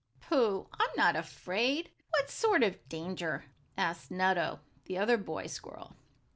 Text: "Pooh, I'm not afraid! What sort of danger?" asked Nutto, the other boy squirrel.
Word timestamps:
"Pooh, 0.19 0.67
I'm 0.79 0.89
not 0.97 1.15
afraid! 1.15 1.91
What 2.09 2.31
sort 2.31 2.63
of 2.63 2.89
danger?" 2.89 3.45
asked 3.77 4.09
Nutto, 4.09 4.59
the 4.85 4.97
other 4.97 5.15
boy 5.15 5.45
squirrel. 5.45 5.95